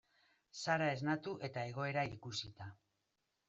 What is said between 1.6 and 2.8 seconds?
egoera ikusita.